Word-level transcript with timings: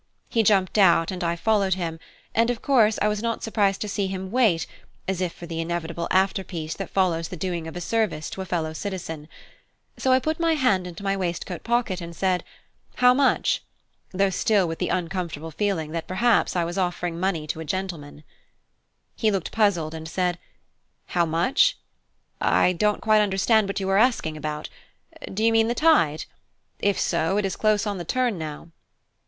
He 0.29 0.41
jumped 0.41 0.79
out 0.79 1.11
and 1.11 1.23
I 1.23 1.35
followed 1.35 1.75
him; 1.75 1.99
and 2.33 2.49
of 2.49 2.63
course 2.63 2.97
I 3.03 3.07
was 3.07 3.21
not 3.21 3.43
surprised 3.43 3.81
to 3.81 3.87
see 3.87 4.07
him 4.07 4.31
wait, 4.31 4.65
as 5.07 5.21
if 5.21 5.31
for 5.31 5.45
the 5.45 5.61
inevitable 5.61 6.07
after 6.09 6.43
piece 6.43 6.73
that 6.73 6.89
follows 6.89 7.27
the 7.27 7.37
doing 7.37 7.67
of 7.67 7.75
a 7.75 7.81
service 7.81 8.31
to 8.31 8.41
a 8.41 8.45
fellow 8.45 8.73
citizen. 8.73 9.27
So 9.97 10.11
I 10.11 10.17
put 10.17 10.39
my 10.39 10.55
hand 10.55 10.87
into 10.87 11.03
my 11.03 11.15
waistcoat 11.15 11.63
pocket, 11.63 12.01
and 12.01 12.15
said, 12.15 12.43
"How 12.95 13.13
much?" 13.13 13.61
though 14.11 14.31
still 14.31 14.67
with 14.67 14.79
the 14.79 14.89
uncomfortable 14.89 15.51
feeling 15.51 15.91
that 15.91 16.07
perhaps 16.07 16.55
I 16.55 16.63
was 16.65 16.79
offering 16.79 17.19
money 17.19 17.45
to 17.45 17.59
a 17.59 17.63
gentleman. 17.63 18.23
He 19.15 19.29
looked 19.29 19.51
puzzled, 19.51 19.93
and 19.93 20.07
said, 20.09 20.39
"How 21.09 21.27
much? 21.27 21.77
I 22.41 22.73
don't 22.73 23.01
quite 23.03 23.21
understand 23.21 23.67
what 23.67 23.79
you 23.79 23.87
are 23.89 23.99
asking 23.99 24.35
about. 24.35 24.67
Do 25.31 25.43
you 25.43 25.51
mean 25.51 25.67
the 25.67 25.75
tide? 25.75 26.25
If 26.79 26.99
so, 26.99 27.37
it 27.37 27.45
is 27.45 27.55
close 27.55 27.85
on 27.85 27.99
the 27.99 28.03
turn 28.03 28.39
now." 28.39 28.69